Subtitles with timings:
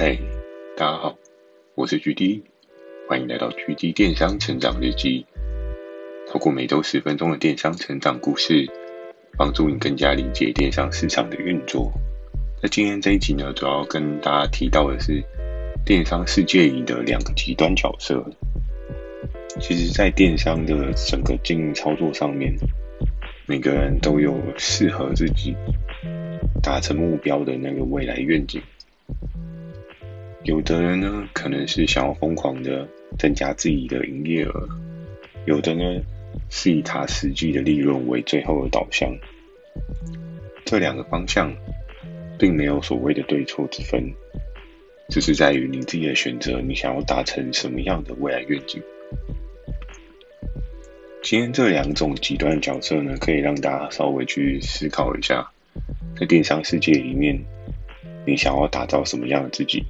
[0.00, 0.16] 嗨，
[0.76, 1.18] 大家好，
[1.74, 2.42] 我是 GD，
[3.08, 5.26] 欢迎来到 GD 电商成长日记。
[6.28, 8.70] 透过每周十分钟的电商成长故事，
[9.36, 11.92] 帮助你更加理解电商市场的运作。
[12.62, 15.20] 那今天这一集呢，主要跟大家提到的是
[15.84, 18.24] 电商世界里的两个极端角色。
[19.60, 22.54] 其实，在电商的整个经营操作上面，
[23.46, 25.56] 每个人都有适合自己
[26.62, 28.62] 达成目标的那个未来愿景。
[30.44, 32.88] 有的人呢，可能是想要疯狂的
[33.18, 34.68] 增加自己的营业额；
[35.46, 36.00] 有的呢，
[36.48, 39.12] 是以他实际的利润为最后的导向。
[40.64, 41.52] 这两个方向，
[42.38, 44.14] 并没有所谓的对错之分，
[45.08, 48.80] 只是在于你自己的选择，你想要达成什么样的未来愿景。
[51.20, 55.50] 今天这两种极端的角色呢，可以让大家稍微去思考一下，
[56.18, 57.38] 在电商世界里面，
[58.24, 59.84] 你想要打造什么样的自己？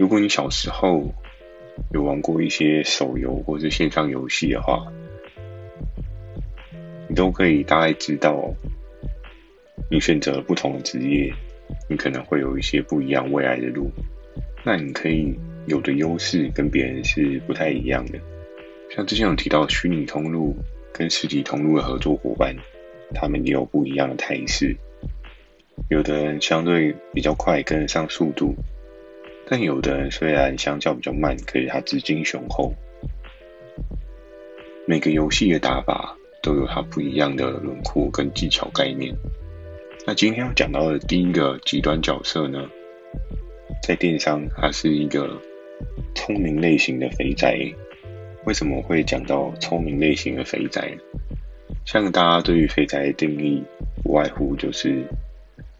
[0.00, 1.12] 如果你小时候
[1.92, 4.90] 有玩过一些手游或是线上游戏的话，
[7.06, 8.50] 你都可以大概知道，
[9.90, 11.30] 你选择不同的职业，
[11.86, 13.90] 你可能会有一些不一样未来的路。
[14.64, 18.18] 那你可以有的优势跟别人是不太一样的，
[18.88, 20.56] 像之前有提到虚拟通路
[20.94, 22.56] 跟实体通路的合作伙伴，
[23.14, 24.74] 他们也有不一样的态势。
[25.90, 28.54] 有的人相对比较快跟得上速度。
[29.50, 32.72] 但有的人虽然相较比较慢，可是他资金雄厚。
[34.86, 39.12] 每个游戏的打法都有它不一样的轮廓跟技巧概念。
[40.06, 42.70] 那今天要讲到的第一个极端角色呢，
[43.82, 45.36] 在电商，它是一个
[46.14, 47.58] 聪明类型的肥宅。
[48.44, 50.96] 为什么会讲到聪明类型的肥宅？
[51.84, 53.64] 像大家对于肥宅的定义，
[54.04, 55.04] 不外乎就是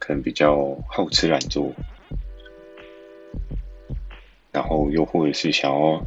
[0.01, 1.73] 可能比较好吃懒做。
[4.53, 6.05] 然后又或者是想要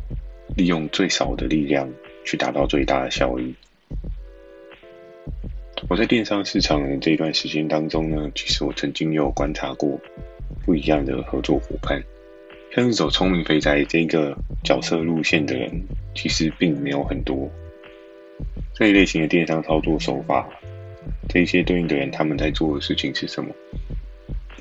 [0.56, 1.90] 利用最少的力量
[2.26, 3.56] 去达到最大的效益。
[5.90, 10.00] 我在电商市场的这一段时间当中呢，其实我曾经有观察过
[10.66, 12.02] 不一样的合作伙伴，
[12.74, 15.70] 像是走聪明肥宅这个角色路线的人，
[16.16, 17.50] 其实并没有很多。
[18.74, 20.48] 这一类型的电商操作手法，
[21.28, 23.53] 这些对应的人他们在做的事情是什么？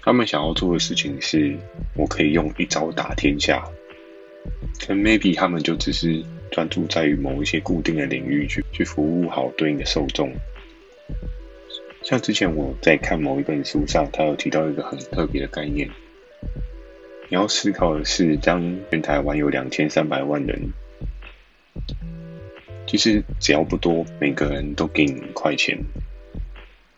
[0.02, 1.56] 他们想要做的事情是，
[1.96, 3.64] 我可以用一招打天下。
[4.80, 10.32] 可能 maybe 他们就只是专注在于某一些固定的领域去去服务好对应的受众。
[12.02, 15.88] 像之前我在看某一本书上，他有提到一个很特别的概念。
[17.28, 20.72] 你要思考的是，当全台湾有两千三百万人，
[22.86, 25.78] 其实只要不多，每个人都给你一块钱，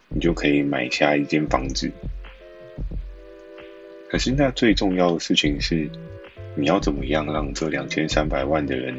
[0.09, 1.93] 你就可以买下一间房子。
[4.09, 5.89] 可是，那最重要的事情是，
[6.57, 8.95] 你要怎么样让这两千三百万的人，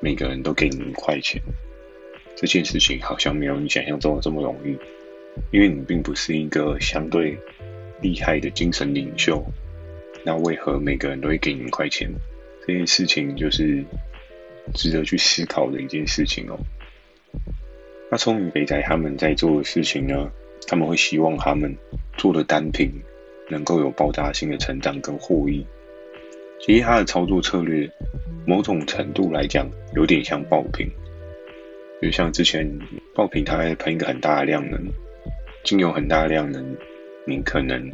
[0.00, 1.42] 每个人都给你一块钱？
[2.36, 4.78] 这件事情好像没有你想象中的这么容易，
[5.50, 7.36] 因为你并不是一个相对
[8.00, 9.44] 厉害的精神领袖。
[10.24, 12.08] 那为何每个人都会给你一块钱？
[12.66, 13.84] 这件事情就是
[14.74, 16.58] 值得去思考的一件事情哦。
[18.10, 20.30] 那聪明肥宅他们在做的事情呢？
[20.66, 21.76] 他们会希望他们
[22.16, 22.90] 做的单品。
[23.52, 25.66] 能够有爆炸性的成长跟获益，
[26.60, 27.90] 其实它的操作策略，
[28.46, 30.88] 某种程度来讲，有点像爆品。
[32.02, 32.66] 就像之前
[33.14, 34.80] 爆品，它喷一个很大的量能，
[35.64, 36.76] 经由很大量能，
[37.26, 37.90] 你可能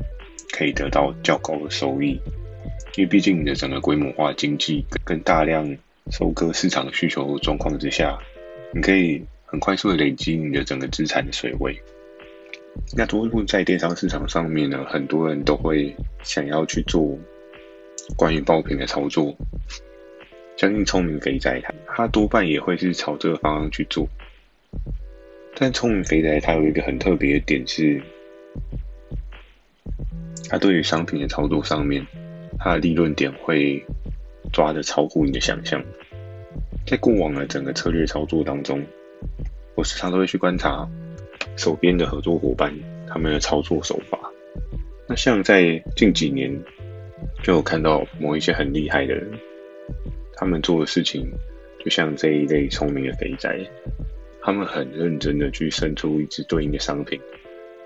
[0.53, 2.21] 可以得到较高的收益，
[2.97, 5.77] 因为毕竟你的整个规模化经济跟大量
[6.11, 8.19] 收割市场需求的状况之下，
[8.73, 11.77] 你可以很快速的累积你的整个资产的水位。
[12.97, 17.19] 那多数在电商市场上面呢，很多人都会想要去做
[18.17, 19.37] 关于爆品的操作。
[20.57, 24.09] 相信聪明肥宅他，他多半也会是朝这个方向去做。
[25.55, 28.01] 但聪明肥宅他有一个很特别的点是，
[30.49, 32.07] 他对于商品的操作上面，
[32.59, 33.85] 他的利润点会
[34.53, 35.83] 抓得超乎你的想象。
[36.87, 38.83] 在过往的整个策略操作当中，
[39.75, 40.89] 我时常都会去观察。
[41.57, 42.75] 手边的合作伙伴，
[43.09, 44.19] 他们的操作手法，
[45.09, 46.55] 那像在近几年，
[47.43, 49.31] 就有看到某一些很厉害的人，
[50.35, 51.31] 他们做的事情，
[51.85, 53.59] 就像这一类聪明的肥宅，
[54.43, 57.21] 他们很认真的去生出一只对应的商品，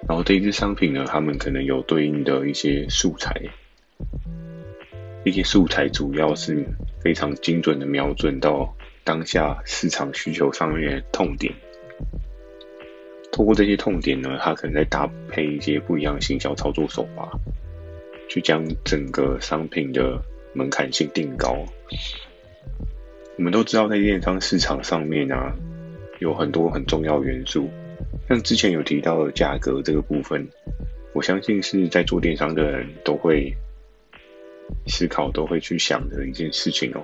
[0.09, 3.35] 然后这一只商品呢，他们可能有对应的一些素材，
[5.25, 6.65] 一些素材主要是
[7.01, 8.75] 非常精准的瞄准到
[9.05, 11.55] 当下市场需求上面的痛点。
[13.31, 17.31] 透过这些痛点呢，他可能在搭配一些不一样的行销操作手法，
[18.31, 20.23] 去将整个商品的
[20.55, 21.67] 门槛性定高。
[23.37, 25.53] 我们都知道，在电商市场上面啊，
[26.21, 27.69] 有很多很重要元素，
[28.29, 30.47] 像之前有提到的价格这个部分，
[31.13, 33.53] 我相信是在做电商的人都会
[34.87, 37.03] 思考、都会去想的一件事情哦。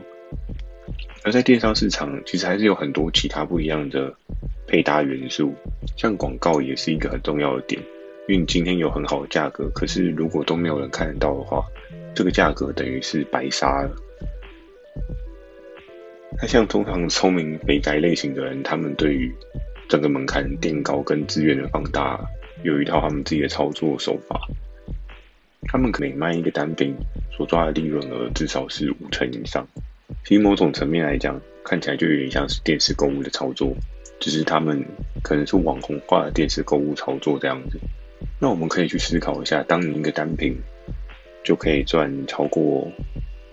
[1.25, 4.15] 而在电商市场，其实还是有很多其他不一样的
[4.69, 5.53] 配搭元素，
[5.97, 7.83] 像广告也是一个很重要的点。
[8.29, 11.65] 因为你今天有很好的价格，可是如果都没有人看得到的话，
[12.15, 13.97] 这个价格等于是白杀了。
[16.41, 19.33] 那像通常聪明肥宅类型的人，他们对于
[19.89, 22.21] 整个门槛垫高跟资源的放大，
[22.65, 24.41] 有一套他们自己的操作手法。
[25.69, 26.95] 他们可能卖一个单品
[27.31, 29.67] 所抓的利润额至少是五成以上。
[30.25, 33.75] 其实某种层面来讲，看起来就有点像是电视购物的操作，
[34.21, 34.85] 只是他们
[35.23, 37.79] 可能是网红化的电视购物操作这样子。
[38.41, 40.57] 那我们可以去思考一下，当你一个单品
[41.45, 42.91] 就可以赚超过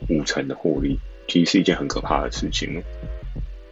[0.10, 2.82] 五成的获利，其实是一件很可怕的事情。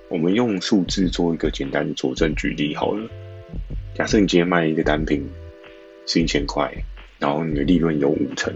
[0.09, 3.09] 我们用数字做一个简单的佐证举例好了。
[3.93, 5.29] 假设你今天卖一个单品
[6.05, 6.71] 是一千块，
[7.19, 8.53] 然后你的利润有五成，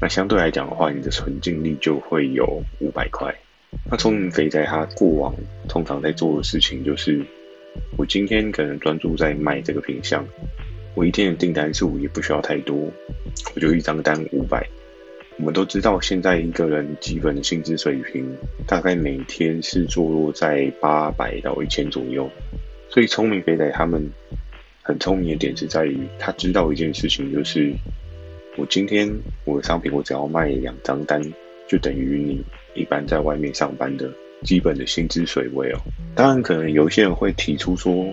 [0.00, 3.34] 那相对来讲的话，你的纯净利就会有五百块。
[3.90, 5.34] 那聪明肥宅他过往
[5.68, 7.24] 通常在做的事情就是，
[7.96, 10.26] 我今天可能专注在卖这个品项，
[11.00, 12.76] 我一天的订单数也不需要太多，
[13.54, 14.68] 我就一张单五百。
[15.38, 18.36] 我们都知道，现在一个人基本的薪资水平
[18.66, 22.30] 大概每天是坐落在八百到一千左右，
[22.90, 24.10] 所以聪明肥仔他们
[24.82, 27.72] 很聪明的点是在于，他知道一件事情，就是
[28.58, 29.10] 我今天
[29.46, 31.22] 我的商品我只要卖两张单，
[31.66, 32.44] 就等于你。
[32.74, 34.08] 一般在外面上班的
[34.44, 35.80] 基本的薪资水位哦，
[36.14, 38.06] 当然可能有些人会提出说，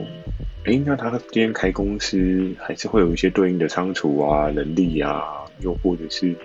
[0.68, 6.36] 诶，那他今天开公司还是会有一些对应的仓储啊、人力啊，又或者是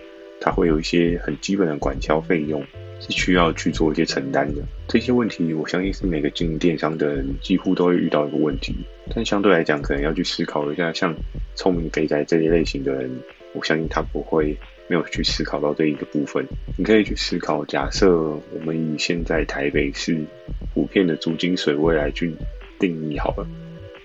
[0.40, 2.64] 他会有一些很基本的管销费用
[3.00, 4.62] 是需要去做一些承担的。
[4.86, 8.72] 这些问题，我相信是每个经营电商的人几乎都会遇到一个问题，
[9.12, 11.12] 但相对来讲，可能要去思考一下，像
[11.56, 13.10] 聪明肥宅这一类型的人，
[13.54, 14.56] 我相信他不会。
[14.88, 16.46] 没有去思考到这一个部分，
[16.76, 17.64] 你可以去思考。
[17.64, 20.20] 假设我们以现在台北市
[20.74, 22.34] 普遍的租金水位来去
[22.78, 23.46] 定义好了，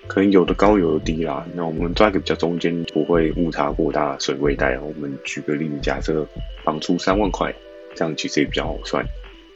[0.08, 1.46] 可能有的高有的低啦。
[1.54, 4.76] 那我们抓一个比较中间，不会误差过大的水位带。
[4.80, 6.26] 我们举个例子，假设
[6.64, 7.54] 房租三万块，
[7.94, 9.06] 这样其实也比较好算。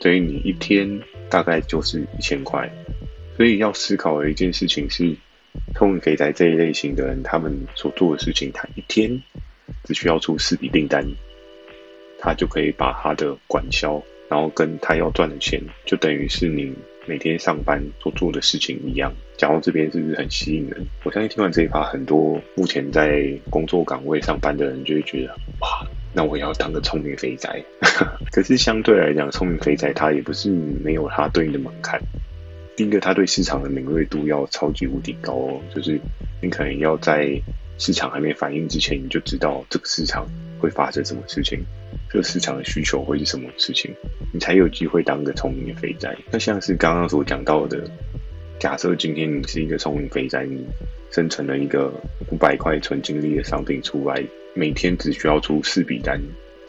[0.00, 2.70] 所以你一天大概就是一千块。
[3.36, 5.16] 所以要思考的一件事情是，
[5.74, 9.20] 聪明肥宅这一类型的人，他们所做的事情，他一天。
[9.84, 11.04] 只需要出四笔订单，
[12.18, 16.72] 他就可以把他的管销，然后跟他要赚的钱，就等于是你
[17.06, 19.12] 每天上班所做的事情一样。
[19.36, 20.86] 讲到这边是不是很吸引人？
[21.04, 27.62] 我相信听完这一趴，很多目前在工作岗位上班的人就会觉得，哇，那我要当个聪明肥宅。
[28.30, 32.00] 可是相对来讲，聪明肥宅他也不是没有他对应的门槛。
[32.76, 36.00] 第一个，他对市场的敏锐度要超级无敌高哦，就是
[36.40, 37.40] 你可能要在。
[37.78, 40.24] 市场还没反应之前，你就知道这个市场
[40.60, 41.58] 会发生什么事情，
[42.12, 43.90] 这个市场的需求会是什么事情，
[44.34, 46.14] 你才有机会当个聪明的肥宅。
[46.30, 47.90] 那像是刚刚所讲到的，
[48.60, 50.62] 假设今天你是一个聪明肥宅，你
[51.10, 51.90] 生成了一个
[52.30, 54.22] 五百块纯净利的商品出来，
[54.52, 56.20] 每天只需要出四笔单，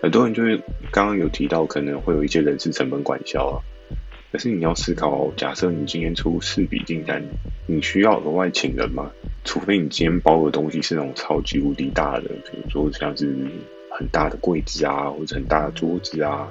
[0.02, 0.58] 很多人就会
[0.94, 3.60] 刚刚有提到可能会有一些人事成本管销啊。
[4.32, 7.22] 可是你要思考，假设你今天出四笔订单，
[7.68, 9.12] 你需要额外请人吗？
[9.44, 13.36] 除非你今天包的东西是那种超级无敌大的，比如说像是
[13.98, 16.48] 很大的柜子啊，或者很大的桌子啊，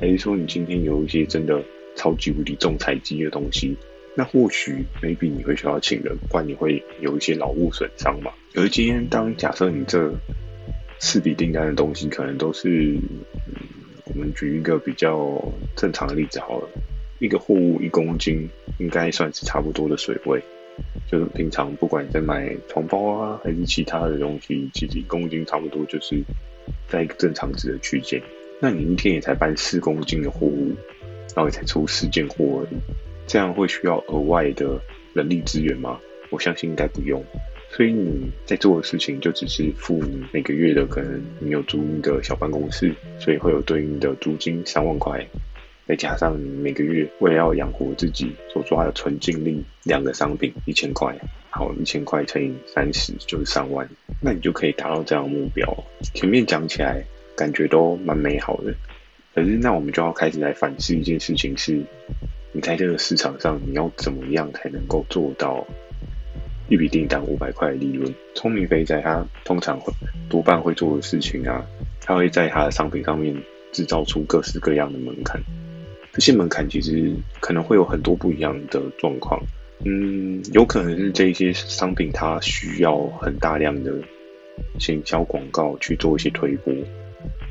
[0.00, 1.62] 还是说你今天有一些真的
[1.96, 3.76] 超级无敌重材积的东西，
[4.14, 8.30] 那或许 maybe 你会需要请人，不然你会有一些劳务损伤嘛。
[8.54, 10.12] 而今天当假设你这
[10.98, 12.96] 四笔订单的东西可能都是，
[14.06, 15.40] 我们举一个比较
[15.76, 16.68] 正常的例子好了。
[17.20, 18.48] 一个货物一公斤
[18.78, 20.42] 应该算是差不多的水位，
[21.06, 26.22] 就是平常不管你在买床包啊，还是其他的东西，其实一公斤差不多就是
[26.88, 28.20] 在一个正常值的区间。
[28.60, 30.74] 那你一天也才搬四公斤的货物，
[31.34, 32.78] 然后也才出四件货而已，
[33.26, 34.80] 这样会需要额外的
[35.14, 35.98] 人力资源吗？
[36.30, 37.24] 我相信应该不用。
[37.72, 45.24] 所以你在做的事情就只是付你每个月的，可能你有租一个小办公室，所以会有对应的租金三万块。
[45.86, 51.16] 再加上你每个月为了要养活自己所抓的纯净利，两个商品一千块，
[51.48, 53.88] 好，一千块乘以三十就是三万，
[54.20, 55.66] 那你就可以达到这样的目标。
[56.14, 57.02] 前面讲起来
[57.36, 58.74] 感觉都蛮美好的，
[59.34, 61.82] 可是那我们就要开始来反思一件事情是：
[62.52, 65.66] 你在这个市场上你要怎么样才能够做到
[66.68, 68.14] 一笔订单五百块的利润？
[68.34, 69.92] 聪明肥仔他通常会
[70.28, 71.64] 多半会做的事情啊。
[72.00, 73.34] 他会在他的商品上面
[73.72, 75.40] 制造出各式各样的门槛。
[76.12, 79.40] 这些门槛其实可能会有很多不一样的状况。
[79.84, 83.94] 嗯，有可能是这些商品它需要很大量的
[84.78, 86.74] 行销广告去做一些推播，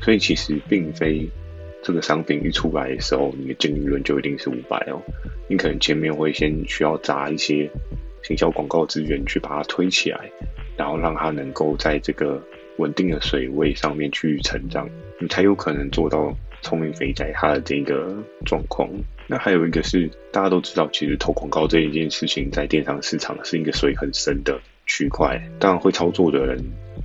[0.00, 1.28] 所以其实并非
[1.82, 5.02] 这个商品一出来的时候，你的净利润就一定是五百哦。
[5.48, 7.68] 你可能前面会先需要砸一些
[8.22, 10.30] 行销广告资源去把它推起来，
[10.76, 12.40] 然后让它能够在这个
[12.76, 18.88] 稳定的水位上面去成长，你才有可能做到聪明肥宅它的这个状况。
[19.26, 25.40] 那还有一个是大家都知道，其实投广告这一件事情在电商市场是一个水很深的区块。
[25.58, 26.58] 当然会操作的人，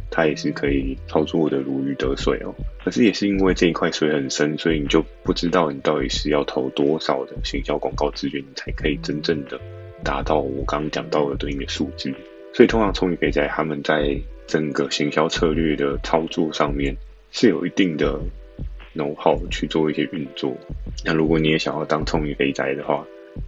[0.10, 2.54] 他也是可以操作的如鱼得水哦。
[2.84, 9.60] 可是也是因为这一块水很深，所以你就不知道你到底是要投多少的行销广告资源，你才可以真正的
[10.04, 12.12] 达到我刚刚讲到的对应的数字。
[12.54, 16.96] 所以通常聪明肥宅他们在整个行销策略的操作上面
[17.32, 18.20] 是有一定的
[18.96, 20.56] 能耗去做一些运作。
[21.04, 23.06] 那如果你也想要当聪明肥宅的话，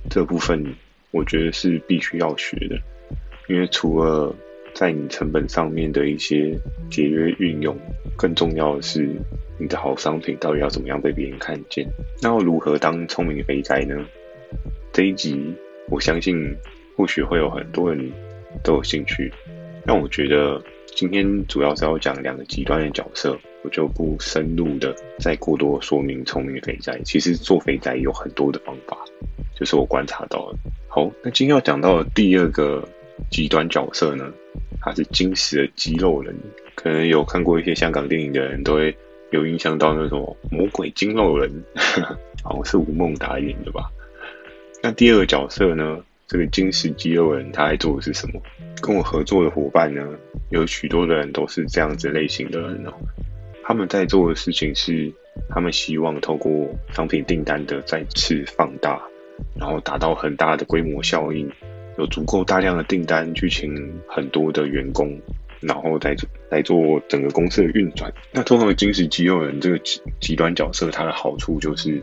[0.09, 0.63] 这部分
[1.11, 2.77] 我觉得是必须要学的，
[3.47, 4.35] 因为除了
[4.73, 6.55] 在你成本上面的一些
[6.91, 7.75] 节约运用，
[8.15, 9.09] 更重要的是
[9.57, 11.87] 你的好商品到底要怎么样被别人看见。
[12.21, 14.05] 那要如何当聪明肥宅呢？
[14.93, 15.53] 这一集
[15.89, 16.55] 我相信
[16.95, 18.11] 或许会有很多人
[18.63, 19.31] 都有兴趣。
[19.85, 26.97] 但我觉得今天主要是要讲两个极端的角色，我就不深入的再过多说明聪明肥宅。
[27.03, 28.97] 其实做肥宅有很多的方法，
[29.59, 30.57] 就是我观察到的。
[30.88, 32.88] 好，那今天要讲到的第二个
[33.29, 34.31] 极端角色呢？
[34.79, 36.33] 他是金石的肌肉人，
[36.75, 38.95] 可能有看过一些香港电影的人都会
[39.31, 41.51] 有印象到那种魔鬼筋肉人，
[42.41, 43.91] 好像是吴孟达演的吧？
[44.81, 46.01] 那第二个角色呢？
[46.29, 48.41] 这个金石肌肉人他在做的是什么？
[48.81, 50.05] 跟我合作的伙伴呢，
[50.50, 52.91] 有许多的人都是这样子类型的人哦。
[53.67, 55.12] 他们在做的事情是，
[55.50, 58.97] 他们希望透过商品订单的再次放大，
[59.59, 61.51] 然后达到很大的规模效应。
[61.97, 63.69] 有足够大量的订单去请
[64.07, 65.19] 很多的员工，
[65.59, 66.15] 然后再
[66.50, 68.09] 来做整个公司的运转。
[68.31, 72.01] 那通常的金石肌肉人这个极极端角色，它的好处就是，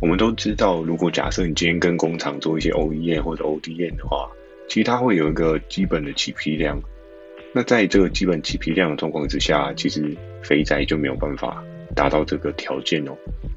[0.00, 4.30] 我们都知道，如果假设你今天跟工厂做一些 OEM 或者 ODM 的话，
[4.68, 6.80] 其实它会有一个基本的起批量。
[7.52, 11.64] 那在这个基本起批量的状况之下，其实肥宅就没有办法
[11.94, 13.16] 达到这个条件哦，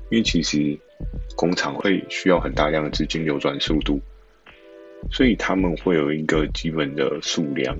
[0.09, 0.77] 因为其实
[1.35, 4.01] 工厂会需要很大量的资金流转速度。
[5.11, 7.75] 所以他们会有一个基本的数量，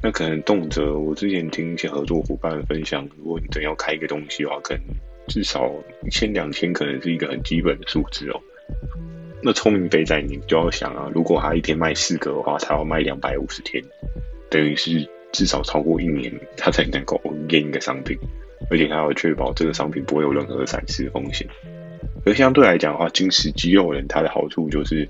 [0.00, 4.82] 那可能动辄我之前听一些合作伙伴分享，如果你真要开一个东西的话，可能
[5.26, 5.68] 至少
[6.06, 8.40] 一千两千，可能是一个很基本的数字哦。
[9.42, 13.82] 那聪明肥仔你就要想啊，如果他一天卖四个的话，他要卖两百五十天，
[14.48, 17.20] 等于是至少超过一年，他才能够
[17.50, 18.16] 验一个商品，
[18.70, 21.46] 而且他要确保这个商品不会有任何的闪失风险。
[22.24, 25.08] 而相对来讲的话，金石肌肉人他的好处就是。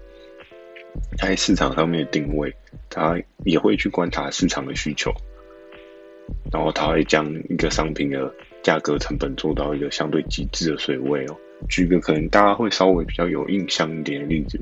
[1.16, 2.52] 他在市场上面的定位，
[2.88, 5.12] 他也会去观察市场的需求，
[6.50, 11.36] 然后他会将一个商品的价格成本做到一个相对极致的水位哦。
[11.68, 14.60] 举个可能大家会稍微比较有印象一点的例子，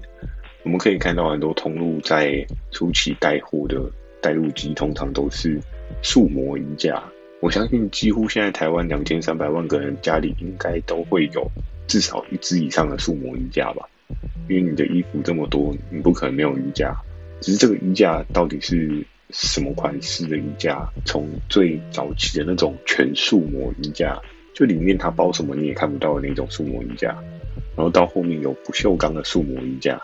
[0.64, 3.80] 我们可以看到很多通路在初期带货的
[4.20, 5.60] 带路机，通常都是
[6.02, 7.02] 数模衣架。
[7.40, 11.48] 我相信几乎现在台湾两千三百万个人家里应该都会有
[11.86, 13.88] 至少一支以上的数模衣架吧。
[14.48, 16.96] 因为你的衣服这么多，你不可能没有衣架。
[17.40, 20.88] 只是这个衣架到底是什么款式的衣架？
[21.04, 24.20] 从最早期的那种全数模衣架，
[24.54, 27.10] 就里面它包什么你也看不到的那种数模衣架，
[27.76, 30.00] 然后到后面有不锈钢的数模衣架，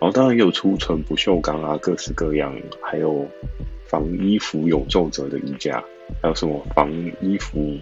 [0.00, 3.26] 然后当然也有出纯不锈钢啊，各式各样，还有
[3.86, 5.82] 防衣服有皱褶的衣架，
[6.22, 6.90] 还有什么防
[7.20, 7.76] 衣服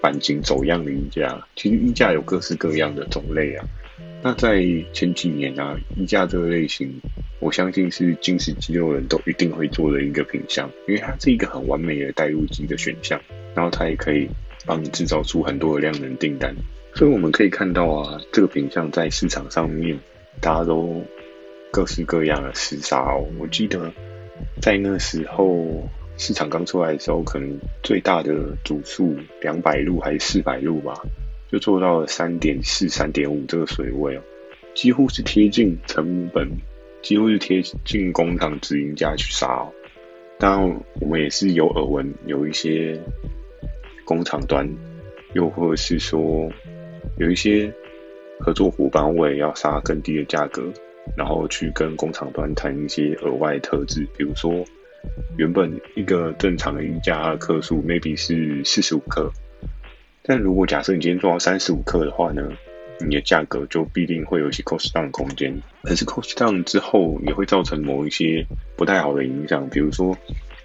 [0.00, 1.46] 版型走样的衣架。
[1.54, 3.64] 其实衣架有各式各样的种类啊。
[4.24, 6.92] 那在前几年啊，衣架这个类型，
[7.40, 13.20] 我相信是精实肌肉人都一定会做的一个品项，因为它是一个很完美的带入机的选项，
[13.54, 14.28] 然后它也可以
[14.64, 16.54] 帮你制造出很多的量能订单，
[16.94, 19.98] 所以我们可以看到啊，这个品项在市场上面，
[20.40, 21.04] 大家都
[21.72, 23.26] 各式各样的厮杀哦。
[23.38, 23.90] 我记得
[24.60, 30.94] 在那时候市场刚出来的时候，可能最大的组数两百路还是四百路吧。
[31.50, 34.22] 就做到了三点四、三点五这个水位哦，
[34.74, 36.48] 几乎是贴近成本，
[37.02, 39.72] 几乎是贴近工厂直营价去杀哦。
[40.38, 42.98] 当然，我们也是有耳闻，有一些
[44.06, 44.66] 工厂端，
[45.34, 46.50] 又或者是说
[47.18, 47.70] 有一些
[48.40, 50.72] 合作伙伴为了要杀更低的价格，
[51.16, 54.64] 然后去跟工厂端谈一些额外特质，比如说
[55.36, 59.30] 原本一个正常的衣架的克数 maybe 是四十五克。
[60.22, 62.48] 但如果假设你今天做到三十五克的话呢，
[63.00, 65.60] 你的价格就必定会有一些 cost down 的空间。
[65.82, 70.16] 可是 cost down 之后也会造成某一些不太好的影响，比如说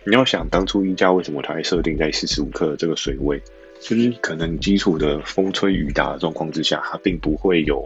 [0.06, 3.42] 你要想当初衣架为什么它会设定在四十五克这个水位，
[3.82, 7.84] 就是可能基础的风吹雨打的状况之下，它并不会有。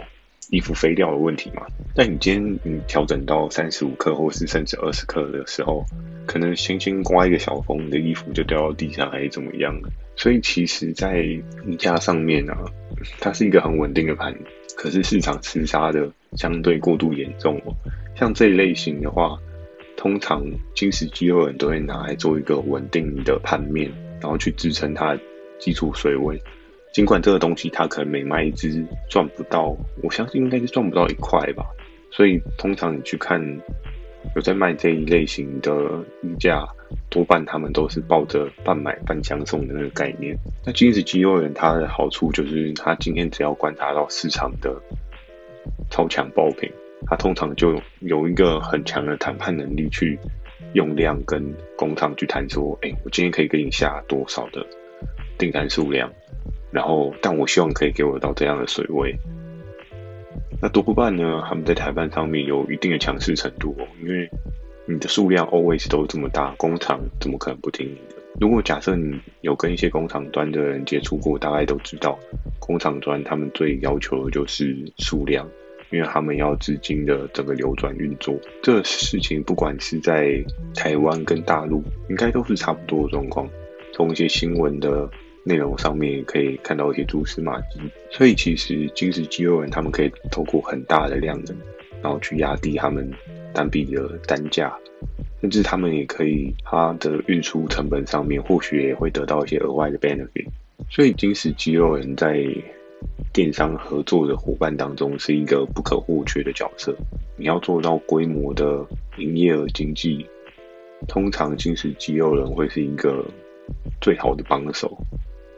[0.51, 1.65] 衣服飞掉的问题嘛？
[1.95, 5.85] 但你今天你调整到三十五克或是甚至二十克的时候，
[6.27, 9.73] 可能轻轻刮一个小风，你的衣服就掉到地上，还是怎么样？
[10.17, 11.21] 所以其实，在
[11.65, 12.65] 衣架上面啊，
[13.19, 14.37] 它是一个很稳定的盘，
[14.75, 17.73] 可是市场厮杀的相对过度严重哦。
[18.13, 19.39] 像这一类型的话，
[19.95, 23.89] 通常金石肌肉人都会拿来做一个稳定的盘面，
[24.19, 25.17] 然后去支撑它
[25.59, 26.37] 基础水位。
[26.91, 31.65] 尽管这个东西它可能每卖一只赚不到，我相信应该是赚不到一块吧。
[32.11, 33.41] 所以通常你去看
[34.35, 35.71] 有在卖这一类型的
[36.21, 36.67] 衣架，
[37.09, 40.37] 多半他们都是抱着半买半相送的那个概念。
[40.65, 44.75] 那精实肌肉人它的好处就是，他今天只要观察到市场的
[45.89, 46.69] 超强爆品，
[47.07, 50.19] 他通常就有一个很强的谈判能力，去
[50.73, 51.41] 用量跟
[51.77, 54.65] 工厂去谈说，哎，我今天可以给你下多少的
[55.41, 56.13] 订单数量。
[56.71, 59.13] 然后，但我希望可以给我到这样的水位。
[60.61, 61.43] 那多不半呢？
[61.45, 64.29] 他们在谈判上面有一定的强势程度哦，因为
[64.85, 68.15] 你的数量 always 都这么大，工厂怎么可能不听你的？
[68.39, 72.17] 如果假设你有跟一些工厂端的人接触过，大概都知道，
[72.59, 75.45] 工厂端他们最要求的就是数量，
[75.91, 78.33] 因为他们要资金的整个流转运作。
[78.63, 80.41] 这事情不管是在
[80.73, 83.45] 台湾跟大陆，应该都是差不多的状况。
[83.91, 85.09] 从一些新闻的。
[85.43, 87.79] 内容上面可以看到一些蛛丝马迹，
[88.11, 91.57] 所以其实金石肌肉人他们可以透过很大的量能，
[92.01, 93.11] 然后去压低他们
[93.53, 94.77] 单笔的单价，
[95.41, 100.47] 甚至他们也可以它的运输成本上面或许也会得到一些额外的 benefit。
[100.89, 102.43] 所以金石肌肉人在
[103.33, 106.95] 电商合作的伙伴当中是一个不可或缺的角色。
[107.37, 108.85] 你要做到规模的
[109.17, 110.25] 营业额经济，
[111.07, 113.25] 通常金石肌肉人会是一个
[113.99, 114.95] 最好的帮手。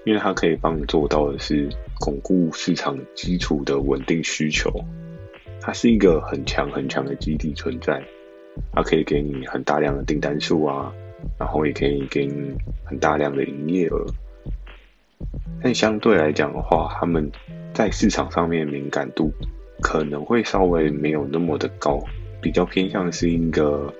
[0.05, 4.69] 因为它可以帮你做到的是巩固市场基础的稳定需求，
[5.61, 8.03] 它是一个很强很强的基地存在，
[8.73, 10.93] 它可以给你很大量的订单数啊，
[11.39, 14.05] 然后也可以给你很大量的营业额。
[15.61, 17.31] 但相对来讲的话，他们
[17.73, 19.31] 在市场上面敏感度
[19.81, 22.03] 可能会稍微没有那么的高，
[22.41, 23.93] 比较偏向是一个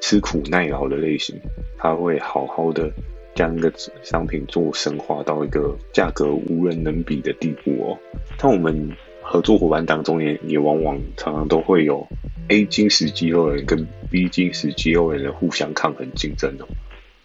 [0.00, 1.38] 吃苦耐劳的类型，
[1.76, 2.90] 他会好好的。
[3.40, 3.72] 将一个
[4.02, 7.98] 商品做深化到一个价格无人能比的地步哦。
[8.36, 8.90] 但我们
[9.22, 12.06] 合作伙伴当中也也往往常常都会有
[12.48, 16.68] A 精实肌肉人跟 B 精实肌肉人的互相抗衡竞争哦。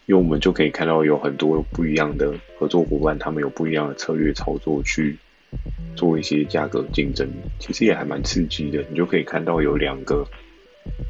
[0.06, 5.18] 因为我们就可以看到有很多不一样的合作伙伴，他们有不一样的策略操作去
[5.98, 7.28] 做一些价格竞争，
[7.60, 8.82] 其实也还蛮刺激的。
[8.90, 10.26] 你就可以看到有两个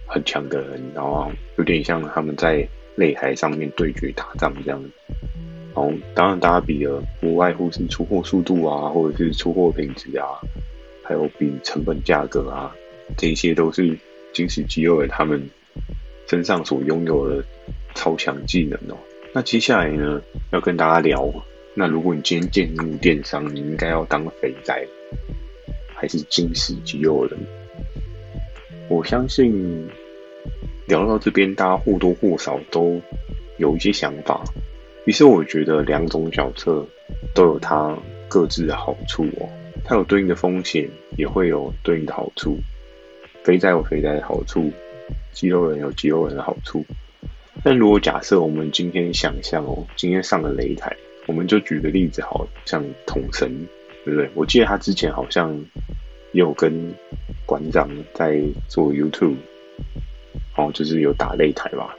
[0.08, 2.68] 很强的人，然后有点像他们在。
[2.98, 4.82] 擂台上面对决打仗这样，
[5.74, 10.40] 然后当然大家比的无外乎是出货速度啊，或者是出货品质啊，
[11.04, 12.74] 还有比成本价格啊，
[13.18, 13.98] 这些都是
[14.34, 15.50] 金石肌肉人他们
[16.28, 17.44] 身上所拥有的
[17.96, 18.98] 超强技能哦。
[19.34, 21.30] 那接下来呢，要跟大家聊，
[21.74, 24.88] 那如果你今天进入电商，你应该要当肥宅
[25.94, 27.38] 还是金石肌肉人？
[28.88, 29.90] 我相信。
[30.88, 33.02] 聊到这边，大家或多或少都
[33.58, 34.44] 有一些想法。
[35.06, 36.86] 于是我觉得两种角色
[37.34, 39.50] 都有它各自的好处哦，
[39.84, 42.58] 它有对应的风险，也会有对应的好处。
[43.44, 44.72] 肥仔有肥仔的好处，
[45.32, 46.84] 肌肉人有肌肉人的好处。
[47.64, 50.96] 但如果假设我们今天想象哦，今天上了擂台，
[51.28, 53.50] 我们就举个例子，好像统神，
[54.04, 54.30] 对不对？
[54.34, 55.56] 我记得他之前好像
[56.32, 56.94] 也有跟
[57.46, 59.38] 馆长在做 YouTube。
[60.56, 61.96] 哦，就是有打擂台吧，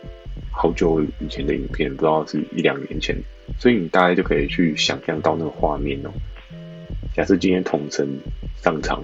[0.51, 3.17] 好久以前的影片，不知道是一两年前，
[3.59, 6.11] 所以你大概就可以去想象到那个画面哦。
[7.15, 8.09] 假设今天统神
[8.63, 9.03] 上场，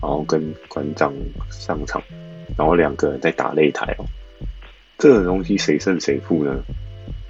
[0.00, 1.12] 然后跟馆长
[1.50, 2.02] 上场，
[2.56, 4.04] 然后两个人在打擂台哦，
[4.98, 6.62] 这个东西谁胜谁负呢？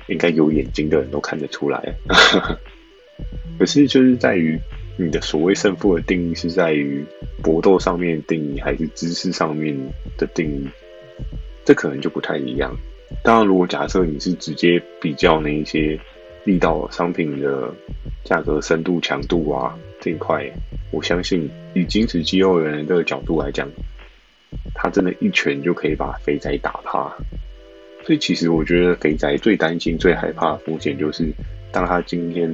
[0.08, 1.94] 应该有眼睛的人都看得出来。
[3.58, 4.58] 可是就是在于
[4.96, 7.04] 你的所谓胜负的定义是在于
[7.42, 9.76] 搏斗上面的定义，还是知识上面
[10.18, 10.68] 的定义？
[11.64, 12.74] 这可能就不太一样。
[13.22, 15.98] 当然，如果假设你是直接比较那一些
[16.44, 17.72] 力道商品的
[18.24, 20.50] 价格、深度、强度啊这一块，
[20.90, 23.68] 我相信以精实肌肉人的角度来讲，
[24.74, 27.14] 他真的一拳就可以把肥仔打趴。
[28.04, 31.30] 所以，其实我觉得肥宅最担心、最害怕的风险就是，
[31.70, 32.50] 当他今天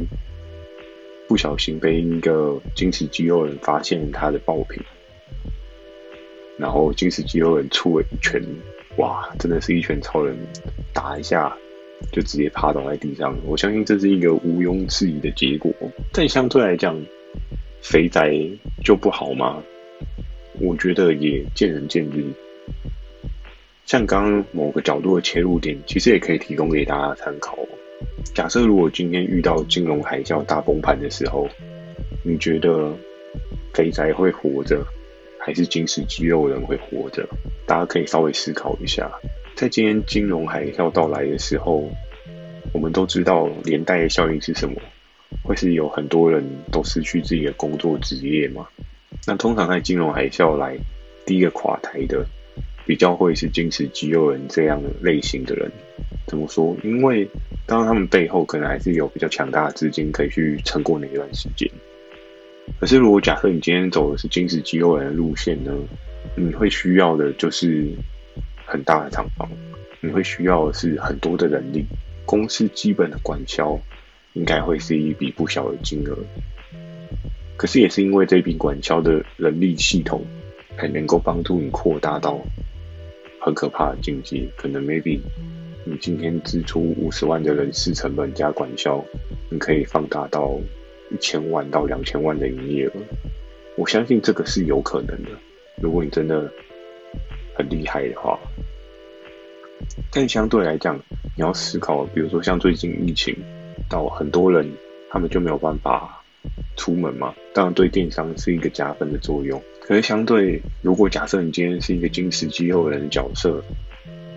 [1.26, 4.82] 不小心被一个金石肌肉人发现他的爆品，
[6.58, 8.42] 然后金石肌肉人出了一拳，
[8.98, 10.36] 哇，真的是一拳超人，
[10.92, 11.56] 打一下
[12.12, 13.36] 就直接趴倒在地上。
[13.46, 15.72] 我相信这是一个毋庸置疑的结果。
[16.12, 17.00] 但相对来讲，
[17.80, 18.32] 肥宅
[18.84, 19.62] 就不好吗？
[20.60, 22.24] 我觉得也见仁见智。
[23.86, 27.56] 像刚刚某个角度的切入点，其实也可以提供给大家参考。
[28.34, 31.48] 假设如果今天遇到金融海啸大崩盘的时候，
[32.24, 32.92] 你觉得
[33.72, 34.84] 肥宅会活着，
[35.48, 37.26] 还是金石肌肉人会活着？
[37.66, 39.10] 大家可以稍微思考一下。
[39.56, 41.90] 在今天金融海啸到来的时候，
[42.74, 44.78] 我们都知道连带效应是什么？
[45.42, 48.68] 会是有很多人都失去自己的工作职业吗？
[49.26, 50.76] 那通常在金融海啸来，
[51.24, 52.26] 第一个垮台的。
[52.84, 55.70] 比较会是金石肌肉人这样的类型的人，
[56.26, 56.76] 怎么说？
[56.82, 57.26] 因为
[57.64, 61.70] 当然他们背后可能还是有比较强大的资金可以去撑过那一段时间。
[62.80, 65.72] 可是如果假设你今天走的是金石肌肉人的路线呢？
[66.36, 67.88] 你会需要的就是
[68.64, 69.48] 很大的厂房，
[70.00, 71.84] 你会需要的是很多的人力，
[72.24, 73.78] 公司基本的管销
[74.34, 76.16] 应该会是一笔不小的金额。
[77.56, 80.24] 可是也是因为这笔管销的人力系统，
[80.76, 82.40] 才能够帮助你扩大到。
[83.40, 85.20] 很可怕的境界，可能 maybe
[85.84, 89.02] 你今天支出五十万的人事成本加管销，
[89.48, 90.60] 你可以放大到
[91.10, 92.92] 一千万到两千万的营业额。
[93.76, 95.30] 我相信这个是有可能的，
[95.80, 96.52] 如果你真的
[97.54, 98.38] 很厉害的话。
[100.10, 101.00] 但相对来讲，
[101.36, 103.34] 你要思考，比如说像最近疫情，
[103.88, 104.68] 到很多人
[105.08, 106.20] 他们就没有办法
[106.76, 109.62] 出门嘛，当然对电商是一个加分的作用。
[109.80, 113.62] 可是相对，如果假设你今天是一个金石肌肉人的角色，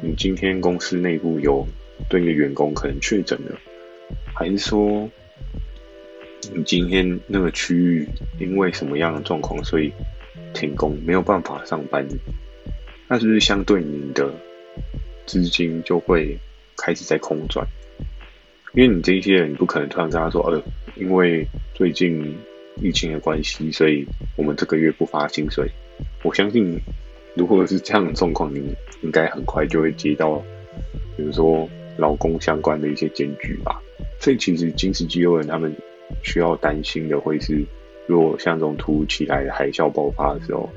[0.02, 1.68] 你今天公司内部有
[2.08, 3.58] 对一个员工可能确诊了，
[4.36, 5.10] 还是说
[6.54, 8.08] 你今天那个区域
[8.40, 9.92] 因为什么样的状况，所以
[10.54, 12.08] 停工没有办法上班，
[13.08, 14.34] 那是不是相对你的
[15.26, 16.38] 资金就会
[16.78, 17.66] 开始在空转？
[18.74, 20.62] 因为你这些人，你不可能突然跟他说，呃，
[20.96, 22.36] 因为最近。
[22.82, 25.70] 疫情的关系，所以我们这个月不发薪水。
[26.24, 26.80] 我相信，
[27.36, 30.42] 如果是这样的状况，你应该很快就会接到，
[31.18, 33.80] 比如说劳工相关的一些检举吧。
[34.20, 35.76] 所以，其实金石肌肉人他们
[36.24, 37.64] 需要担心的会是，
[38.08, 40.70] 如果像这种突如其来的海啸爆发的时候，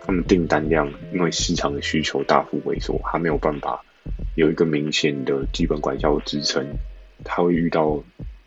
[0.00, 3.84] 他们订单量因为市场的需求大幅萎缩，他没有办法
[4.36, 6.64] 有一个明显的基本管销支撑，
[7.24, 8.02] 他会遇到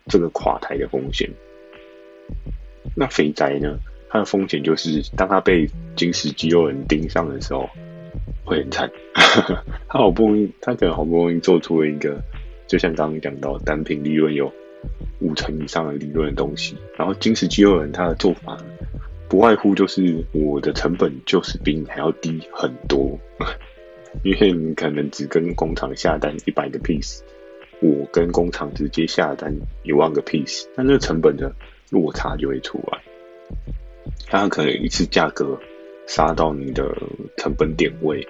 [0.06, 1.28] 这个垮台的风险。
[2.96, 3.78] 那肥宅呢？
[4.08, 7.70] 他的风险就是，当他被金石肌肉人盯上的时候，
[8.44, 8.90] 会很惨。
[9.86, 12.20] 他好不容易，他可能好不容易做出了一个，
[12.66, 14.52] 就像刚刚讲到单品利润有
[15.20, 18.56] 五成以上的理论的东西，然后金石肌肉人他的做法，
[19.28, 23.18] 不外乎就是我的成本就是比你还要低很多，
[24.24, 27.20] 因为你可能只跟工厂下单一百个 piece，
[27.80, 31.52] 我跟工厂直接下单一万个 piece，那这个成本的？
[31.92, 33.02] 落差就会出来，
[34.28, 35.58] 他可能一次价格
[36.06, 36.96] 杀到你的
[37.36, 38.24] 成本点位，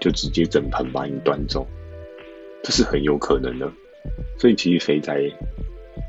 [0.00, 1.64] 就直接整盘把你端走，
[2.64, 3.70] 这是很有可能的。
[4.36, 5.30] 所以其实肥宅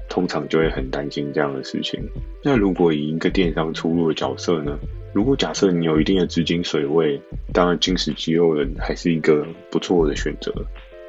[0.09, 1.99] 通常就会很担心这样的事情。
[2.43, 4.77] 那如果以一个电商出入的角色呢？
[5.13, 7.21] 如果假设你有一定的资金水位，
[7.53, 10.53] 当然金石肌肉人还是一个不错的选择，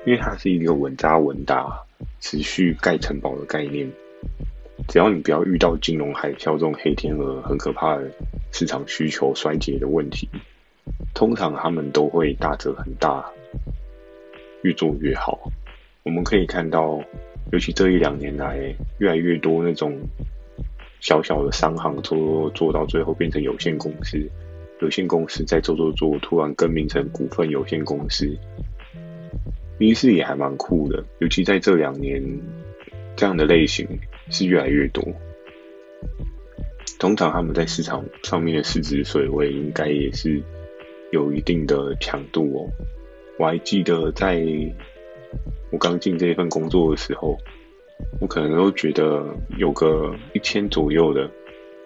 [0.05, 1.83] 因为它是一个稳扎稳打、
[2.21, 3.91] 持续盖城堡的概念。
[4.87, 8.09] 只要你不要遇到金融海啸这种黑天鹅很可怕的
[8.53, 10.29] 市场需求衰竭的问题，
[11.13, 13.25] 通常他们都会打折很大，
[14.63, 15.51] 越做越好。
[16.05, 17.01] 我们可以看到，
[17.53, 19.99] 尤其这一两年来，越来越多那种
[21.01, 24.19] 小小的商行做做到最后变成有限公司，
[24.81, 28.29] 有限公司再做做做，突然更名成股份有限公司，
[29.79, 31.05] 其实也还蛮酷的。
[31.21, 32.23] 尤其在这两年，
[33.17, 33.87] 这样的类型。
[34.29, 35.05] 是越来越多，
[36.99, 40.43] 通常他们在市场上面的市值水位应该也是
[41.13, 42.67] 有一定的强度哦。
[43.39, 44.45] 我还记得在
[45.71, 47.37] 我刚进这一份工作的时候，
[48.21, 49.27] 我可能都觉得
[49.59, 51.31] 有个一千左右的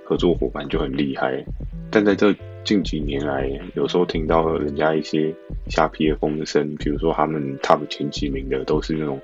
[0.05, 1.45] 合作伙伴就很厉害，
[1.91, 5.35] 但在这近几年来，有时候听到人家一些
[5.69, 9.21] 虾皮的风声，比如说他们 top 前几名的都是那种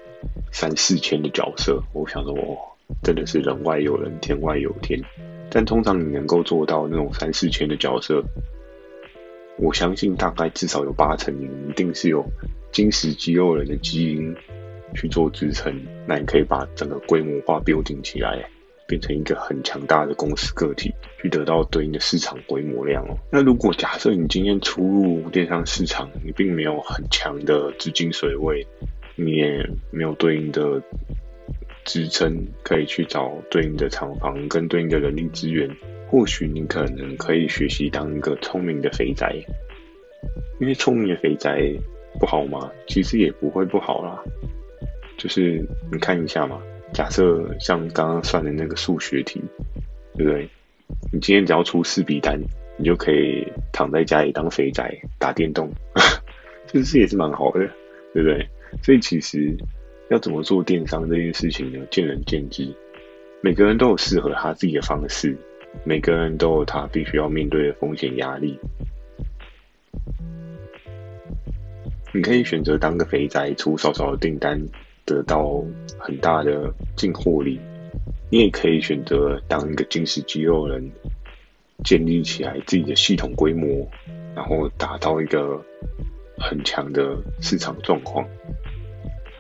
[0.52, 2.56] 三四千的角色，我想说哦。
[3.02, 4.96] 真的是人外有人，天外有天。
[5.50, 8.22] 但通常你能够做到那种三四千的角色，
[9.58, 12.24] 我相信大概至少有八成，你一定是有
[12.72, 14.34] 金石肌肉人的基因
[14.94, 15.74] 去做支撑，
[16.06, 18.48] 那你可以把整个规模化 building 起来。
[18.88, 23.18] 变成一个很强大的公司个体，去得到对应的市场规模量哦。
[23.32, 28.64] 那如果假设你今天出入电商市场，你并没有很强的资金水位，
[29.16, 30.80] 你也没有对应的
[31.84, 35.68] 支撑，可以去找对应的厂房跟对应的人力资源，
[36.08, 39.34] 或许你可能可以学习当一个聪明的肥宅，
[40.60, 41.72] 因为聪明的肥宅
[42.20, 42.70] 不好吗？
[42.86, 44.22] 其实也不会不好啦。
[45.18, 46.60] 就是你看一下嘛，
[46.92, 49.42] 假设像刚刚算的那个数学题，
[50.14, 50.48] 对不对？
[51.12, 52.40] 你今天只要出四笔单，
[52.78, 55.70] 你就可以躺在家里当肥宅打电动，
[56.68, 57.60] 这事也是蛮好的，
[58.14, 58.46] 对不对？
[58.82, 59.56] 所以其实
[60.10, 61.84] 要怎么做电商这件事情呢？
[61.90, 62.72] 见仁见智，
[63.40, 65.36] 每个人都有适合他自己的方式，
[65.84, 68.58] 每个人都有他必须要面对的风险压力。
[72.12, 74.60] 你可以选择当个肥宅，出少少的订单。
[75.04, 75.62] 得到
[76.00, 77.60] 很大的进货力，
[78.28, 80.90] 你也可以选择当一个精实肌肉人，
[81.84, 83.88] 建立起来自己的系统规模，
[84.34, 85.62] 然后达到一个
[86.36, 88.26] 很强的市场状况。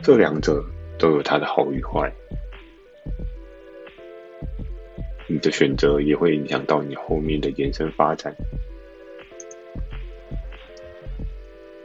[0.04, 0.64] 这两者
[1.00, 2.12] 都有它的好与坏，
[5.36, 8.34] 你的选择也会影响到你后面的延伸发展。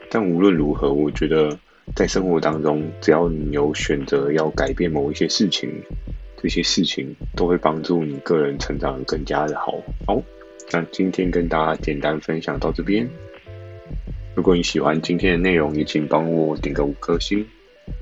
[0.09, 1.59] 但无论如何，我觉得。
[1.93, 5.69] 在生活当中，只要你有选择要改变某一些事情，
[6.37, 9.81] 这些事情都会帮助你个人成长更加的好。
[10.07, 10.21] 好，
[10.71, 13.09] 那今天跟大家简单分享到这边。
[14.35, 17.45] 如果你喜欢今天的内容，也请帮我点个五颗星。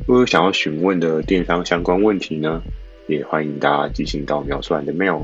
[0.05, 2.61] 如果有想要询问的电商相关问题呢，
[3.09, 5.23] 也欢迎大家寄信到描述栏的 mail，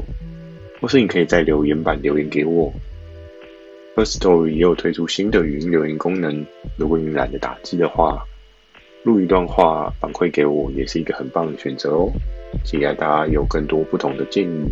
[0.81, 2.73] 或是你可以在留言板留言给我。
[3.95, 6.45] First Story 也有推出新的语音留言功能，
[6.77, 8.25] 如果你懒得打字的话。
[9.03, 12.11] 录一段话反馈给我，也是一个很棒的选择哦。
[12.63, 14.65] 期待大家有更多不同的建议。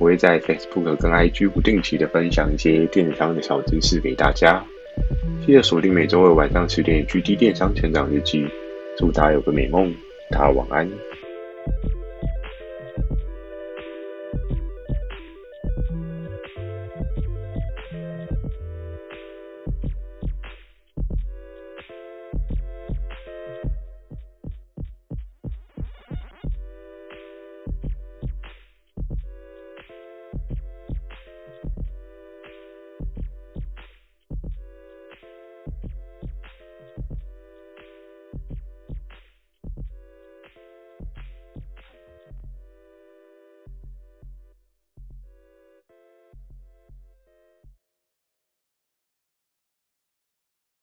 [0.00, 4.60] 我会在 Facebook 跟 IG 不定期的分享一些电商的小知识给大家。
[5.46, 8.42] 记得锁定每周二晚上十点《GD 电商成长日记》。
[8.98, 9.94] 祝大家有个美梦，
[10.32, 10.90] 大家晚安。